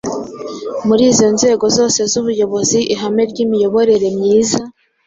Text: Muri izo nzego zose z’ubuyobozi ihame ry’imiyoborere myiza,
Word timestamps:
Muri 0.87 1.03
izo 1.11 1.27
nzego 1.35 1.65
zose 1.77 1.99
z’ubuyobozi 2.11 2.79
ihame 2.93 3.23
ry’imiyoborere 3.31 4.07
myiza, 4.17 4.61